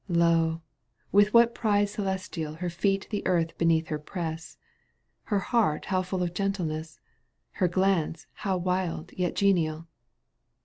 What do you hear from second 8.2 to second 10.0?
how wild yet genial